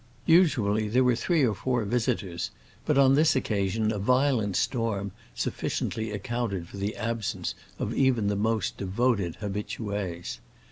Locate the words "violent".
3.99-4.55